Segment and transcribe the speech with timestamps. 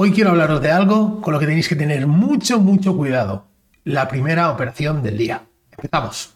[0.00, 3.46] Hoy quiero hablaros de algo con lo que tenéis que tener mucho, mucho cuidado.
[3.82, 5.42] La primera operación del día.
[5.72, 6.32] Empezamos.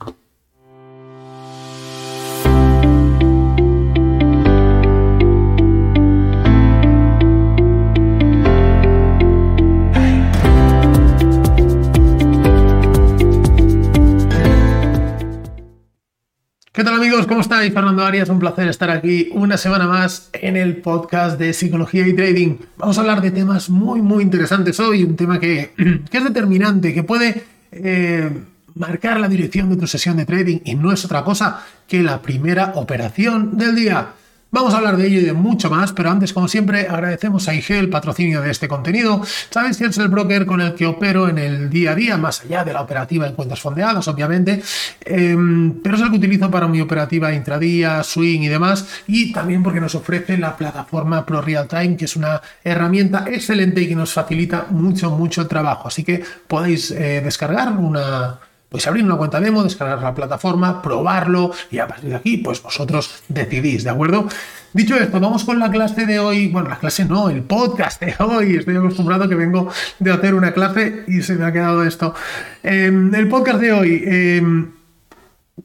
[16.82, 17.28] ¿Qué tal amigos?
[17.28, 17.72] ¿Cómo estáis?
[17.72, 22.12] Fernando Arias, un placer estar aquí una semana más en el podcast de Psicología y
[22.12, 22.56] Trading.
[22.76, 25.70] Vamos a hablar de temas muy, muy interesantes hoy, un tema que,
[26.10, 28.28] es determinante, que puede eh,
[28.74, 32.20] marcar la dirección de tu sesión de trading y no es otra cosa que la
[32.20, 34.09] primera operación del día.
[34.55, 37.55] Vamos a hablar de ello y de mucho más, pero antes, como siempre, agradecemos a
[37.55, 39.23] IG el patrocinio de este contenido.
[39.48, 42.43] Sabes que es el broker con el que opero en el día a día, más
[42.43, 44.62] allá de la operativa en cuentas fondeadas, obviamente,
[45.07, 49.62] em, pero es el que utilizo para mi operativa intradía, swing y demás, y también
[49.62, 53.96] porque nos ofrece la plataforma Pro Real Time, que es una herramienta excelente y que
[53.96, 55.88] nos facilita mucho, mucho trabajo.
[55.88, 58.38] Así que podéis eh, descargar una
[58.73, 62.62] pues abrir una cuenta demo, descargar la plataforma, probarlo y a partir de aquí, pues
[62.62, 64.27] vosotros decidís, ¿de acuerdo?
[64.73, 66.48] Dicho esto, vamos con la clase de hoy.
[66.48, 68.56] Bueno, la clase no, el podcast de hoy.
[68.56, 72.14] Estoy acostumbrado que vengo de hacer una clase y se me ha quedado esto.
[72.62, 74.70] Em, el podcast de hoy, em,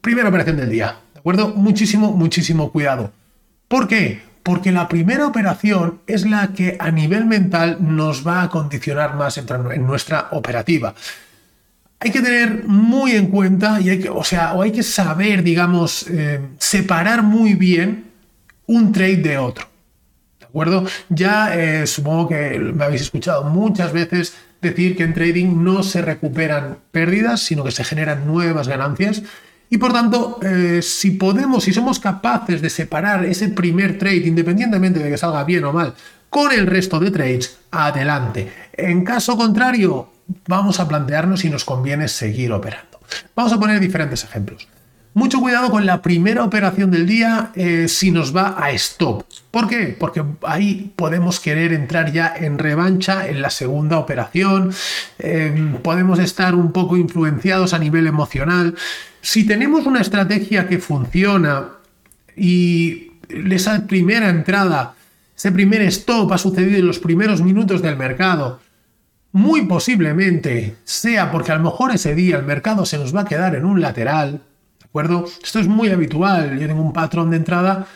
[0.02, 1.48] primera operación del día, ¿de acuerdo?
[1.48, 3.10] Muchísimo, muchísimo cuidado.
[3.68, 4.20] ¿Por qué?
[4.42, 9.38] Porque la primera operación es la que a nivel mental nos va a condicionar más
[9.38, 10.94] en nuestra operativa
[12.00, 15.42] hay que tener muy en cuenta y hay que, o sea, o hay que saber,
[15.42, 18.04] digamos, eh, separar muy bien
[18.66, 19.66] un trade de otro.
[20.38, 20.86] ¿De acuerdo?
[21.08, 26.02] Ya eh, supongo que me habéis escuchado muchas veces decir que en trading no se
[26.02, 29.22] recuperan pérdidas, sino que se generan nuevas ganancias.
[29.70, 35.00] Y por tanto, eh, si podemos, si somos capaces de separar ese primer trade, independientemente
[35.00, 35.94] de que salga bien o mal,
[36.30, 38.50] con el resto de trades, adelante.
[38.72, 40.10] En caso contrario,
[40.46, 43.00] vamos a plantearnos si nos conviene seguir operando.
[43.34, 44.68] Vamos a poner diferentes ejemplos.
[45.14, 49.24] Mucho cuidado con la primera operación del día eh, si nos va a stop.
[49.50, 49.96] ¿Por qué?
[49.98, 54.72] Porque ahí podemos querer entrar ya en revancha en la segunda operación.
[55.18, 58.76] Em, podemos estar un poco influenciados a nivel emocional.
[59.20, 61.70] Si tenemos una estrategia que funciona
[62.36, 64.94] y esa primera entrada,
[65.36, 68.60] ese primer stop ha sucedido en los primeros minutos del mercado
[69.38, 73.24] muy posiblemente sea porque a lo mejor ese día el mercado se nos va a
[73.24, 74.42] quedar en un lateral,
[74.80, 75.26] ¿de acuerdo?
[75.40, 77.86] Esto es muy habitual, yo tengo un patrón de entrada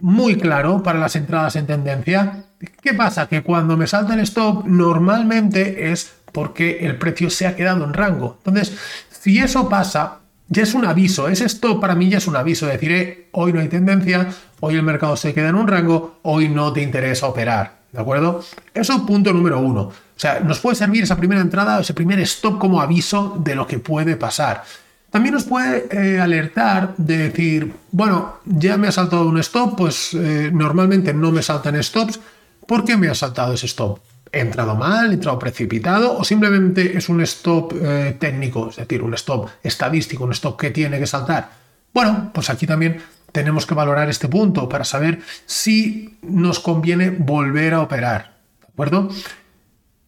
[0.00, 2.44] muy claro para las entradas en tendencia.
[2.80, 3.28] ¿Qué pasa?
[3.28, 7.92] Que cuando me salta el stop normalmente es porque el precio se ha quedado en
[7.92, 8.38] rango.
[8.38, 8.74] Entonces,
[9.10, 11.28] si eso pasa, ya es un aviso.
[11.28, 12.66] Ese stop para mí ya es un aviso.
[12.66, 14.28] Deciré, hoy no hay tendencia,
[14.60, 17.80] hoy el mercado se queda en un rango, hoy no te interesa operar.
[17.96, 18.44] ¿De acuerdo?
[18.74, 19.80] Eso es punto número uno.
[19.80, 23.66] O sea, nos puede servir esa primera entrada, ese primer stop como aviso de lo
[23.66, 24.64] que puede pasar.
[25.10, 30.12] También nos puede eh, alertar de decir, bueno, ya me ha saltado un stop, pues
[30.12, 32.20] eh, normalmente no me saltan stops.
[32.66, 33.98] ¿Por qué me ha saltado ese stop?
[34.30, 35.12] ¿He entrado mal?
[35.12, 36.18] ¿He entrado precipitado?
[36.18, 38.68] ¿O simplemente es un stop eh, técnico?
[38.68, 41.50] Es decir, un stop estadístico, un stop que tiene que saltar.
[41.94, 43.00] Bueno, pues aquí también
[43.36, 48.38] tenemos que valorar este punto para saber si nos conviene volver a operar.
[48.62, 49.10] ¿De acuerdo?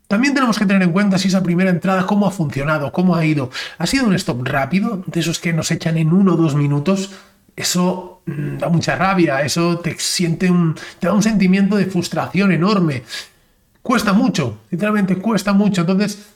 [0.06, 3.26] También tenemos que tener en cuenta si esa primera entrada, cómo ha funcionado, cómo ha
[3.26, 3.50] ido.
[3.76, 7.10] ¿Ha sido un stop rápido, de esos que nos echan en uno o dos minutos?
[7.54, 12.50] Eso mm, da mucha rabia, eso te, siente un, te da un sentimiento de frustración
[12.50, 13.02] enorme.
[13.82, 15.82] Cuesta mucho, literalmente cuesta mucho.
[15.82, 16.30] Entonces,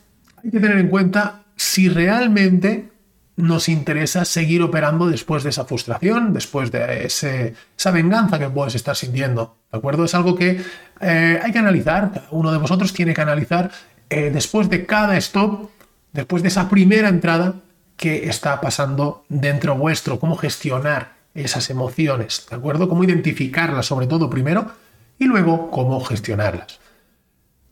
[0.44, 2.91] hay que tener en cuenta si realmente
[3.36, 8.94] nos interesa seguir operando después de esa frustración, después de esa venganza que puedes estar
[8.96, 9.56] sintiendo.
[9.70, 10.04] ¿De acuerdo?
[10.04, 10.62] Es algo que
[11.00, 13.70] eh, hay que analizar, uno de vosotros tiene que analizar
[14.10, 15.70] eh, después de cada stop,
[16.12, 17.54] después de esa primera entrada,
[17.96, 22.88] qué está pasando dentro vuestro, cómo gestionar esas emociones, ¿de acuerdo?
[22.88, 24.70] Cómo identificarlas sobre todo primero
[25.18, 26.78] y luego cómo gestionarlas.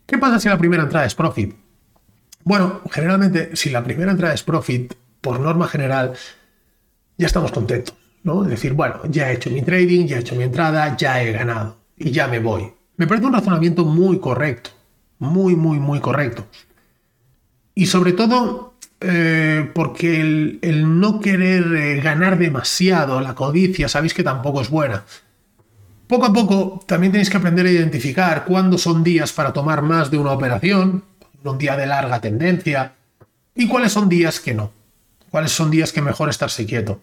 [0.07, 1.55] ¿Qué pasa si la primera entrada es profit?
[2.43, 6.13] Bueno, generalmente si la primera entrada es profit, por norma general,
[7.17, 8.43] ya estamos contentos, ¿no?
[8.43, 11.31] Es decir, bueno, ya he hecho mi trading, ya he hecho mi entrada, ya he
[11.31, 12.73] ganado y ya me voy.
[12.97, 14.71] Me parece un razonamiento muy correcto,
[15.19, 16.45] muy, muy, muy correcto.
[17.75, 20.19] Y sobre todo eh, porque
[20.61, 25.03] el, no querer eh, ganar demasiado, la codicia, sabéis que tampoco es buena.
[26.07, 30.11] Poco a poco también tenéis que aprender a identificar cuándo son días para tomar más
[30.11, 31.03] de una operación,
[31.43, 32.93] un día de larga tendencia,
[33.55, 34.80] y cuáles son días que no
[35.31, 37.01] cuáles son días que mejor estarse quieto.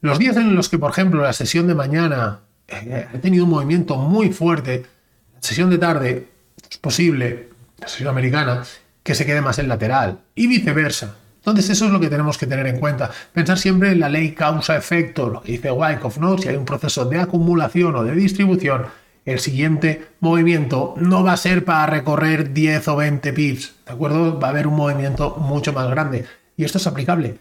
[0.00, 3.50] Los días en los que, por ejemplo, la sesión de mañana eh, ha tenido un
[3.50, 4.86] movimiento muy fuerte,
[5.34, 6.28] la sesión de tarde
[6.70, 7.48] es posible,
[7.78, 8.62] la sesión americana,
[9.02, 11.16] que se quede más en lateral y viceversa.
[11.38, 13.10] Entonces eso es lo que tenemos que tener en cuenta.
[13.32, 16.38] Pensar siempre en la ley causa-efecto, lo que dice Wyckoff, ¿no?
[16.38, 18.86] Si hay un proceso de acumulación o de distribución,
[19.26, 24.38] el siguiente movimiento no va a ser para recorrer 10 o 20 pips, ¿de acuerdo?
[24.38, 26.24] Va a haber un movimiento mucho más grande.
[26.56, 27.38] Y esto es aplicable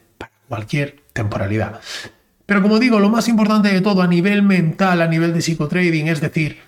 [0.53, 1.81] cualquier temporalidad.
[2.45, 6.07] Pero como digo, lo más importante de todo a nivel mental, a nivel de psicotrading,
[6.07, 6.59] es decir,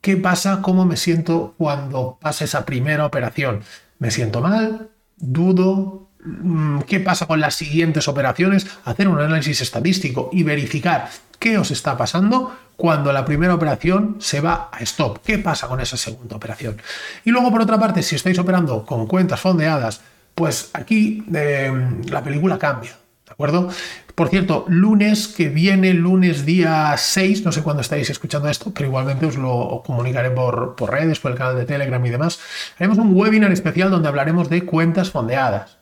[0.00, 0.62] ¿qué pasa?
[0.62, 3.62] ¿Cómo me siento cuando pasa esa primera operación?
[3.98, 4.90] ¿Me siento mal?
[5.16, 6.08] ¿Dudo?
[6.24, 11.08] Mm, qué pasa con las siguientes operaciones, hacer un análisis estadístico y verificar
[11.40, 15.18] qué os está pasando cuando la primera operación se va a stop.
[15.24, 16.80] ¿Qué pasa con esa segunda operación?
[17.24, 20.00] Y luego, por otra parte, si estáis operando con cuentas fondeadas,
[20.36, 21.72] pues aquí eh,
[22.08, 22.92] la película cambia.
[23.38, 23.68] ¿De acuerdo?
[24.14, 28.86] Por cierto, lunes que viene, lunes día 6, no sé cuándo estáis escuchando esto, pero
[28.86, 32.40] igualmente os lo comunicaré por, redes, por el canal de Telegram y demás.
[32.78, 35.76] Haremos un webinar especial donde hablaremos de cuentas fondeadas.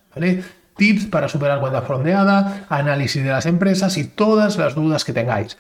[0.77, 5.57] Tips para superar cuenta frondeada, análisis de las empresas y todas las dudas que tengáis.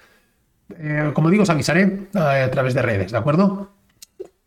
[0.76, 3.70] Eh, como digo, os avisaré eh, a través de redes, ¿de acuerdo?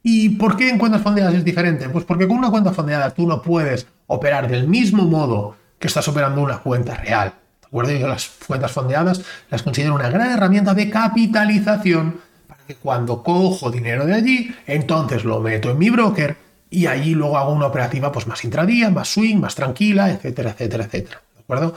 [0.04, 1.88] ¿Y por qué en cuentas fondeadas es diferente?
[1.88, 6.08] Pues porque con una cuenta fondeada tú no puedes operar del mismo modo que estás
[6.08, 7.34] operando una cuenta real.
[7.62, 7.92] ¿De acuerdo?
[7.92, 13.72] Yo las cuentas fondeadas las considero una gran herramienta de capitalización para que cuando cojo
[13.72, 16.38] dinero de allí, entonces lo meto en mi broker
[16.70, 20.86] y allí luego hago una operativa pues más intradía, más swing, más tranquila, etcétera, etcétera,
[20.86, 21.22] etcétera.
[21.36, 21.76] ¿De acuerdo?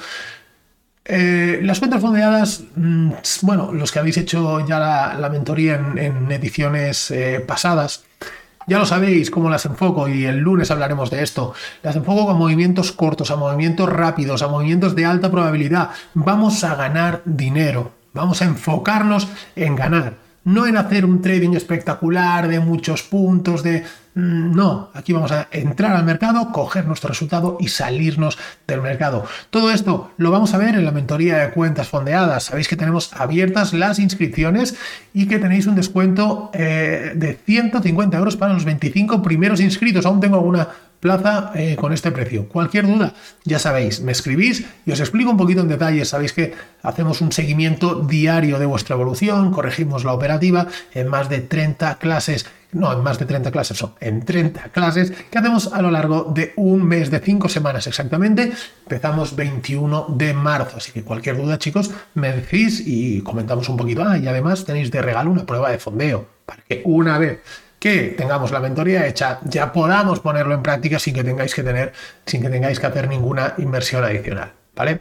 [1.04, 3.12] Eh, las cuentas fondeadas, mm,
[3.42, 8.04] bueno, los que habéis hecho ya la, mentoría en, ediciones eh, pasadas,
[8.70, 11.54] ya lo sabéis cómo las enfoco y el lunes hablaremos de esto.
[11.82, 15.90] Las enfoco con movimientos cortos, a movimientos rápidos, a movimientos de alta probabilidad.
[16.14, 19.26] Vamos a ganar dinero, vamos a enfocarnos
[19.56, 23.84] en ganar no en hacer un trading espectacular de muchos puntos, de...
[24.20, 28.36] Mm, no, aquí vamos a entrar al mercado, coger nuestro resultado y salirnos
[28.66, 29.24] del mercado.
[29.48, 32.44] Todo esto lo vamos a ver en la mentoría de cuentas fondeadas.
[32.44, 34.76] Sabéis que tenemos abiertas las inscripciones
[35.14, 40.04] y que tenéis un descuento eh, de 150 euros para los 25 primeros inscritos.
[40.04, 40.68] Aún tengo alguna
[41.00, 42.46] plaza eh, con este precio.
[42.48, 43.14] Cualquier duda,
[43.44, 46.04] ya sabéis, me escribís y os explico un poquito en detalle.
[46.04, 51.40] Sabéis que hacemos un seguimiento diario de vuestra evolución, corregimos la operativa en más de
[51.40, 52.46] 30 clases.
[52.72, 56.30] No, en más de 30 clases, son en 30 clases que hacemos a lo largo
[56.32, 58.52] de un mes, de 5 semanas exactamente.
[58.82, 64.04] Empezamos 21 de marzo, así que cualquier duda, chicos, me decís y comentamos un poquito.
[64.06, 67.40] Ah, y además tenéis de regalo una prueba de fondeo, para que una vez
[67.80, 71.92] que tengamos la mentoría hecha, ya podamos ponerlo en práctica sin que tengáis que tener,
[72.26, 75.00] sin que tengáis que hacer ninguna inversión adicional, ¿vale?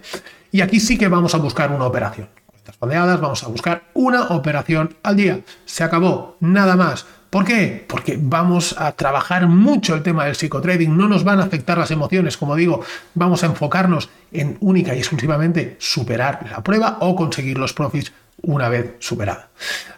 [0.52, 2.30] Y aquí sí que vamos a buscar una operación.
[2.46, 5.42] Cuentas fondeadas, vamos a buscar una operación al día.
[5.66, 7.06] Se acabó, nada más.
[7.30, 7.86] ¿Por qué?
[7.88, 11.92] Porque vamos a trabajar mucho el tema del psicotrading, no nos van a afectar las
[11.92, 12.82] emociones, como digo,
[13.14, 18.14] vamos a enfocarnos en única y exclusivamente superar la prueba o conseguir los profits
[18.44, 19.50] una vez superada.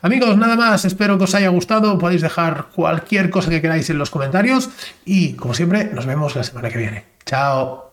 [0.01, 3.97] Amigos, nada más, espero que os haya gustado, podéis dejar cualquier cosa que queráis en
[3.97, 4.69] los comentarios
[5.05, 7.05] y como siempre nos vemos la semana que viene.
[7.25, 7.90] Chao.